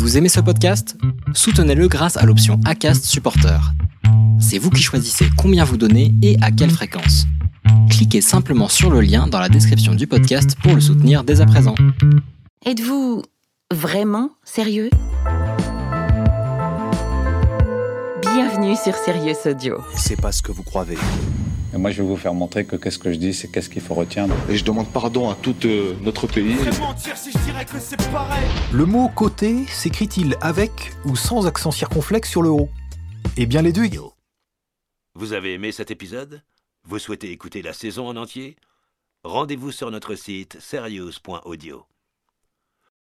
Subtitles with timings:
[0.00, 0.96] Vous aimez ce podcast?
[1.34, 3.60] Soutenez-le grâce à l'option ACAST Supporter.
[4.40, 7.26] C'est vous qui choisissez combien vous donnez et à quelle fréquence.
[7.90, 11.46] Cliquez simplement sur le lien dans la description du podcast pour le soutenir dès à
[11.46, 11.74] présent.
[12.64, 13.22] Êtes-vous
[13.70, 14.88] vraiment sérieux?
[18.22, 19.82] Bienvenue sur Sirius Audio.
[19.94, 20.96] C'est pas ce que vous croyez.
[21.72, 23.82] Et moi, je vais vous faire montrer que qu'est-ce que je dis, c'est qu'est-ce qu'il
[23.82, 24.26] faut retenir.
[24.48, 26.56] Et je demande pardon à tout euh, notre pays.
[28.72, 32.68] Le mot côté s'écrit-il avec ou sans accent circonflexe sur le haut?
[33.36, 33.88] Eh bien les deux.
[35.14, 36.42] Vous avez aimé cet épisode?
[36.84, 38.56] Vous souhaitez écouter la saison en entier?
[39.22, 41.89] Rendez-vous sur notre site serious.audio.